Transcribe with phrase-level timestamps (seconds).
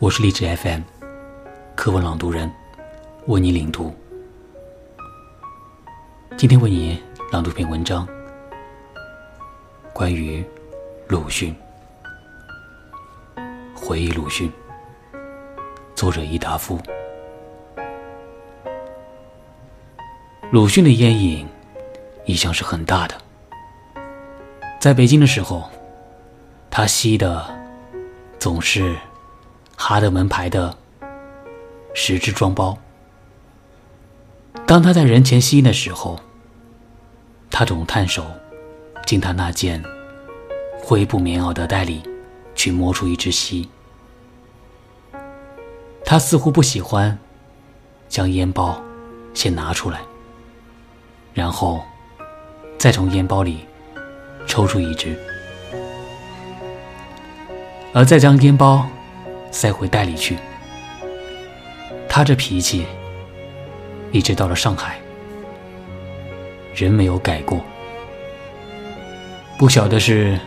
[0.00, 0.82] 我是励志 FM，
[1.74, 2.48] 课文朗读人，
[3.26, 3.92] 为你领读。
[6.36, 8.06] 今天为你朗读篇文章，
[9.92, 10.44] 关于
[11.08, 11.52] 鲁迅。
[13.74, 14.48] 回忆鲁迅，
[15.96, 16.78] 作者伊达夫。
[20.52, 21.44] 鲁迅的烟瘾
[22.24, 23.16] 一向是很大的，
[24.78, 25.68] 在北京的时候，
[26.70, 27.44] 他吸的
[28.38, 28.96] 总是。
[29.80, 30.76] 哈德门牌的
[31.94, 32.76] 十支装包。
[34.66, 36.18] 当他在人前吸烟的时候，
[37.48, 38.26] 他总探手
[39.06, 39.82] 进他那件
[40.82, 42.02] 灰布棉袄的袋里
[42.56, 43.68] 去摸出一支吸。
[46.04, 47.16] 他似乎不喜欢
[48.08, 48.82] 将烟包
[49.32, 50.00] 先拿出来，
[51.32, 51.80] 然后
[52.78, 53.60] 再从烟包里
[54.44, 55.16] 抽出一支，
[57.94, 58.84] 而再将烟包。
[59.50, 60.36] 塞回袋里去。
[62.08, 62.84] 他这脾气，
[64.10, 64.98] 一直到了上海，
[66.74, 67.60] 人没有改过。
[69.56, 70.38] 不晓得是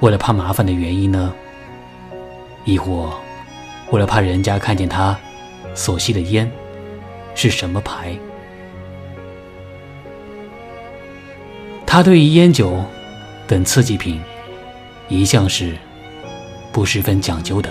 [0.00, 1.32] 为了怕麻烦的原因呢，
[2.64, 3.12] 亦或
[3.90, 5.18] 为了怕人家看见他
[5.74, 6.50] 所吸的烟
[7.34, 8.16] 是什么牌。
[11.86, 12.82] 他对于烟酒
[13.46, 14.20] 等刺激品，
[15.08, 15.76] 一向是
[16.72, 17.70] 不十分讲究的。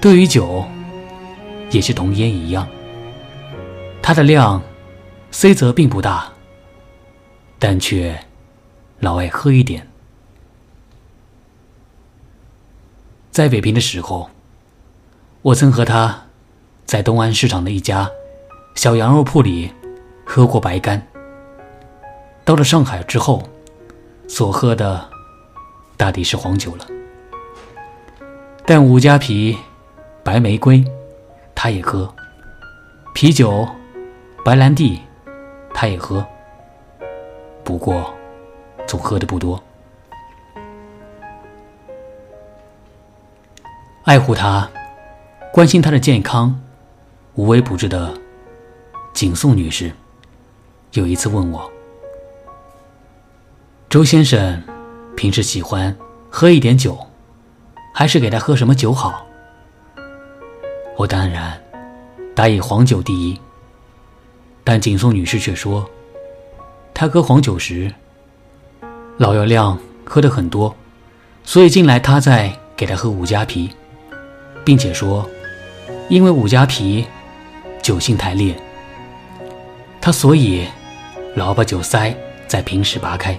[0.00, 0.64] 对于酒，
[1.70, 2.66] 也是同烟一样，
[4.00, 4.62] 它的量
[5.32, 6.32] 虽则并不大，
[7.58, 8.16] 但却
[9.00, 9.86] 老爱喝一点。
[13.32, 14.30] 在北平的时候，
[15.42, 16.26] 我曾和他
[16.86, 18.08] 在东安市场的一家
[18.76, 19.72] 小羊肉铺里
[20.24, 21.04] 喝过白干。
[22.44, 23.42] 到了上海之后，
[24.28, 25.08] 所喝的
[25.96, 26.86] 大抵是黄酒了，
[28.64, 29.58] 但五加皮。
[30.28, 30.84] 白玫瑰，
[31.54, 32.06] 他也喝；
[33.14, 33.66] 啤酒、
[34.44, 35.00] 白兰地，
[35.72, 36.22] 他也喝。
[37.64, 38.12] 不过，
[38.86, 39.58] 总喝的不多。
[44.04, 44.70] 爱护他、
[45.50, 46.60] 关心他的健康、
[47.34, 48.12] 无微不至的
[49.14, 49.90] 景颂女士，
[50.92, 51.72] 有一次问我
[53.88, 54.62] ：“周先生
[55.16, 55.96] 平时喜欢
[56.28, 56.98] 喝一点酒，
[57.94, 59.24] 还是给他喝什么酒好？”
[60.98, 61.56] 我当然
[62.34, 63.40] 答以黄酒第一，
[64.64, 65.88] 但景颂女士却说，
[66.92, 67.94] 她喝黄酒时，
[69.16, 70.74] 老要亮喝的很多，
[71.44, 73.70] 所以近来她在给她喝五加皮，
[74.64, 75.24] 并且说，
[76.08, 77.06] 因为五加皮
[77.80, 78.52] 酒性太烈，
[80.00, 80.66] 他所以
[81.36, 82.12] 老把酒塞
[82.48, 83.38] 在平时拔开，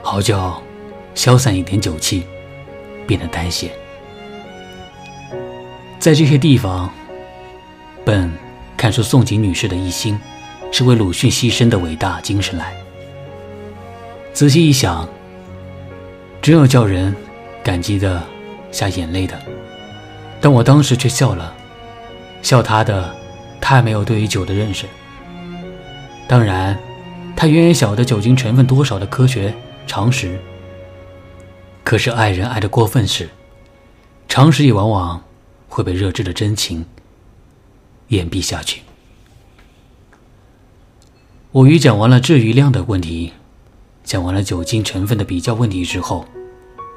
[0.00, 0.62] 好叫
[1.14, 2.22] 消散一点酒气，
[3.06, 3.70] 变得淡些。
[6.02, 6.92] 在这些地方，
[8.04, 8.28] 本
[8.76, 10.18] 看出宋锦女士的一心
[10.72, 12.74] 是为鲁迅牺牲的伟大精神来。
[14.32, 15.08] 仔细一想，
[16.40, 17.14] 真有叫人
[17.62, 18.20] 感激的
[18.72, 19.40] 下眼泪的。
[20.40, 21.54] 但我当时却笑了，
[22.42, 23.14] 笑他的
[23.60, 24.86] 太没有对于酒的认识。
[26.26, 26.76] 当然，
[27.36, 29.54] 他远远晓得酒精成分多少的科学
[29.86, 30.36] 常识。
[31.84, 33.28] 可是爱人爱的过分时，
[34.28, 35.22] 常识也往往。
[35.72, 36.84] 会被热炽的真情
[38.08, 38.82] 掩蔽下去。
[41.50, 43.32] 我与讲完了质余量的问题，
[44.04, 46.26] 讲完了酒精成分的比较问题之后，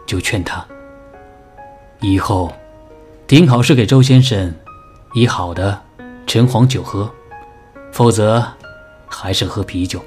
[0.05, 0.65] 就劝他
[2.01, 2.53] 以后
[3.25, 4.53] 顶好是给周先生
[5.13, 5.81] 以好的
[6.27, 7.09] 陈黄酒喝，
[7.93, 8.45] 否则
[9.07, 10.03] 还是喝啤酒。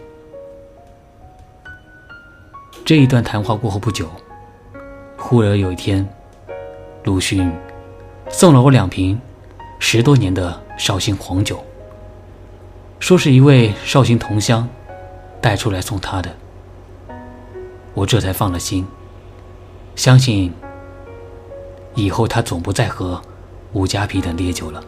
[2.84, 4.10] 这一段谈话过后不久，
[5.16, 6.06] 忽而有一天，
[7.04, 7.50] 鲁迅。
[8.30, 9.20] 送了我两瓶
[9.78, 11.62] 十多年的绍兴黄酒，
[13.00, 14.68] 说是一位绍兴同乡
[15.40, 16.30] 带出来送他的，
[17.94, 18.86] 我这才放了心，
[19.96, 20.52] 相信
[21.94, 23.20] 以后他总不再喝
[23.72, 24.82] 五加皮等烈酒了。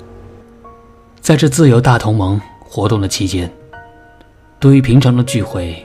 [1.20, 3.50] 在这自由大同盟活动的期间，
[4.60, 5.84] 对于平常的聚会，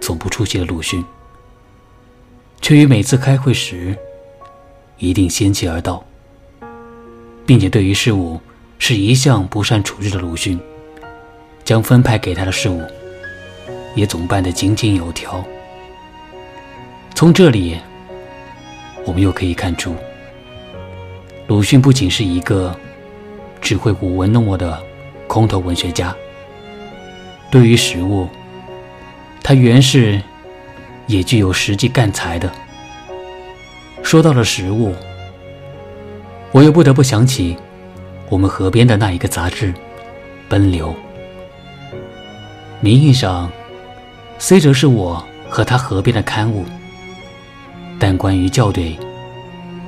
[0.00, 1.04] 总不出席的鲁迅，
[2.60, 3.96] 却于每次开会时
[4.98, 6.04] 一定先期而到。
[7.48, 8.38] 并且对于事物
[8.78, 10.60] 是一向不善处置的鲁迅，
[11.64, 12.82] 将分派给他的事物
[13.94, 15.42] 也总办得井井有条。
[17.14, 17.78] 从这里，
[19.06, 19.96] 我们又可以看出，
[21.46, 22.78] 鲁迅不仅是一个
[23.62, 24.78] 只会舞文弄墨的
[25.26, 26.14] 空头文学家，
[27.50, 28.28] 对于食物，
[29.42, 30.20] 他原是
[31.06, 32.52] 也具有实际干才的。
[34.02, 34.94] 说到了食物，
[36.50, 37.56] 我又不得不想起
[38.30, 39.72] 我们河边的那一个杂志
[40.48, 40.94] 《奔流》，
[42.80, 43.50] 名义上
[44.38, 46.64] 虽则是我和他河边的刊物，
[47.98, 48.98] 但关于校对、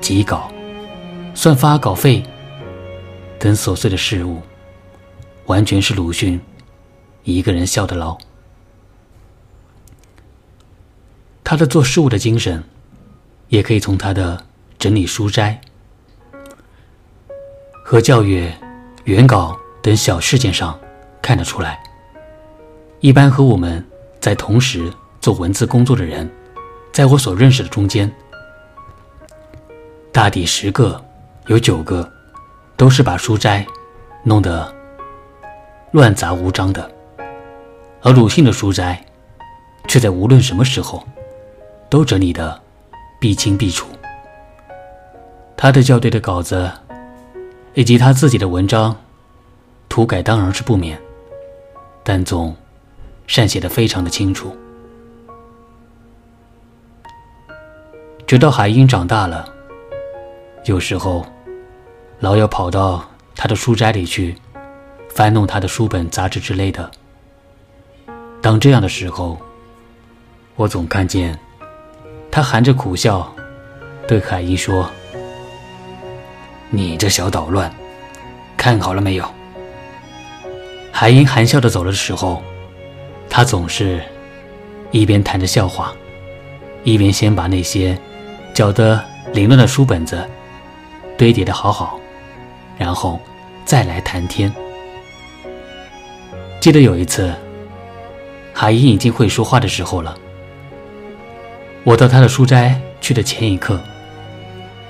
[0.00, 0.50] 辑稿、
[1.34, 2.22] 算发稿费
[3.38, 4.42] 等琐碎的事物，
[5.46, 6.38] 完全是鲁迅
[7.24, 8.16] 一个人笑得牢。
[11.42, 12.62] 他的做事物的精神，
[13.48, 14.46] 也可以从他的
[14.78, 15.60] 整理书斋。
[17.90, 18.48] 和教育
[19.02, 20.78] 原稿等小事件上
[21.20, 21.82] 看得出来。
[23.00, 23.84] 一般和我们
[24.20, 24.88] 在同时
[25.20, 26.30] 做文字工作的人，
[26.92, 28.08] 在我所认识的中间，
[30.12, 31.04] 大抵十个
[31.48, 32.08] 有九个
[32.76, 33.66] 都是把书斋
[34.22, 34.72] 弄得
[35.90, 36.88] 乱杂无章的，
[38.02, 39.04] 而鲁迅的书斋
[39.88, 41.04] 却在无论什么时候
[41.88, 42.56] 都整理得
[43.20, 43.88] 必清必楚。
[45.56, 46.70] 他的校对的稿子。
[47.80, 48.94] 以及他自己的文章，
[49.88, 51.00] 涂改当然是不免，
[52.04, 52.54] 但总
[53.26, 54.54] 善写的非常的清楚。
[58.26, 59.50] 直到海英长大了，
[60.66, 61.24] 有时候
[62.18, 63.02] 老要跑到
[63.34, 64.36] 他的书斋里去
[65.08, 66.90] 翻弄他的书本、杂志之类的。
[68.42, 69.40] 当这样的时候，
[70.54, 71.38] 我总看见
[72.30, 73.34] 他含着苦笑
[74.06, 74.86] 对海英说。
[76.72, 77.68] 你这小捣乱，
[78.56, 79.24] 看好了没有？
[80.92, 82.40] 海英含笑的走了的时候，
[83.28, 84.00] 他总是
[84.92, 85.92] 一边谈着笑话，
[86.84, 87.98] 一边先把那些
[88.54, 89.02] 搅得
[89.32, 90.24] 凌乱的书本子
[91.18, 91.98] 堆叠的好好，
[92.78, 93.18] 然后
[93.64, 94.52] 再来谈天。
[96.60, 97.34] 记得有一次，
[98.52, 100.16] 海英已经会说话的时候了，
[101.82, 103.80] 我到他的书斋去的前一刻，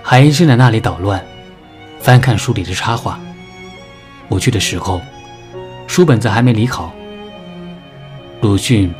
[0.02, 1.24] 海英正在那里捣乱。
[2.00, 3.20] 翻看书里的插画。
[4.28, 5.00] 我去的时候，
[5.86, 6.92] 书本子还没理好。
[8.40, 8.92] 鲁迅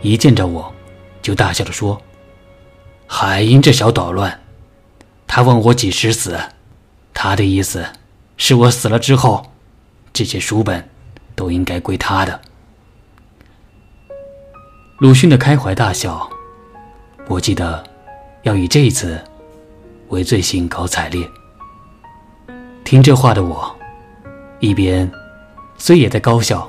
[0.00, 0.72] 一见着我，
[1.20, 2.00] 就大笑着说
[3.06, 4.40] ：“海英这小捣乱，
[5.26, 6.38] 他问我几时死，
[7.12, 7.84] 他的意思
[8.36, 9.52] 是我死了之后，
[10.12, 10.88] 这些书本
[11.34, 12.40] 都应该归他的。”
[15.00, 16.28] 鲁迅的开怀大笑，
[17.28, 17.84] 我记得
[18.42, 19.22] 要以这一次
[20.08, 21.28] 为最兴高采烈。
[22.88, 23.76] 听这话的我，
[24.60, 25.12] 一边
[25.76, 26.66] 虽也在高笑，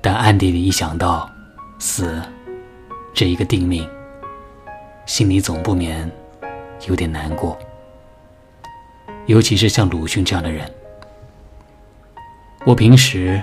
[0.00, 1.30] 但暗地里一想到
[1.78, 2.22] 死
[3.12, 3.86] 这一个定命，
[5.04, 6.10] 心里总不免
[6.88, 7.54] 有点难过。
[9.26, 10.74] 尤其是像鲁迅这样的人，
[12.64, 13.38] 我平时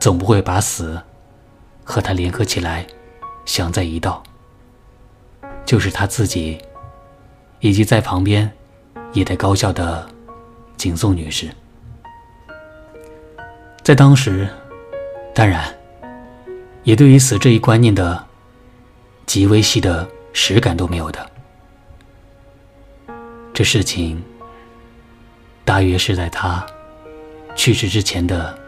[0.00, 0.98] 总不会把死
[1.84, 2.86] 和他联合起来
[3.44, 4.22] 想在一道。
[5.66, 6.58] 就是他自己，
[7.60, 8.50] 以及在旁边
[9.12, 10.11] 也在高笑的。
[10.82, 11.48] 景颂女士，
[13.84, 14.48] 在当时，
[15.32, 15.72] 当然，
[16.82, 18.26] 也对于死这一观念的
[19.24, 21.24] 极微细的实感都没有的。
[23.54, 24.20] 这事情
[25.64, 26.66] 大约是在他
[27.54, 28.58] 去世之前的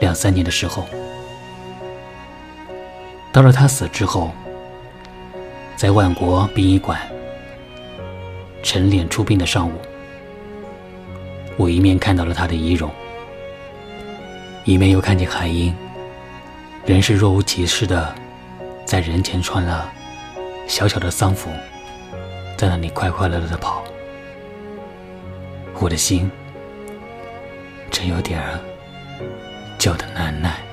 [0.00, 0.86] 两三年的时候，
[3.34, 4.30] 到了他死之后，
[5.76, 6.98] 在万国殡仪馆
[8.62, 9.74] 晨练出殡的上午。
[11.60, 12.90] 我一面看到了他的仪容，
[14.64, 15.76] 一面又看见海英，
[16.86, 18.14] 仍是若无其事的
[18.86, 19.92] 在人前穿了
[20.66, 21.50] 小小的丧服，
[22.56, 23.84] 在那里快快乐乐的跑。
[25.78, 26.30] 我的心
[27.90, 28.58] 真有点儿
[29.76, 30.69] 叫的难耐。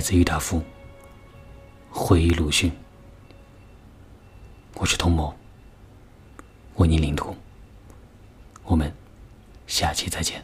[0.00, 0.62] 来自郁达夫，
[1.90, 2.72] 回忆鲁迅。
[4.76, 5.34] 我是童某，
[6.76, 7.36] 为您领读。
[8.64, 8.90] 我们
[9.66, 10.42] 下期再见。